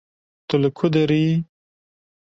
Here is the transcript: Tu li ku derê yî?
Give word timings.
Tu 0.47 0.55
li 0.61 0.69
ku 0.77 0.85
derê 0.93 1.19
yî? 1.25 1.35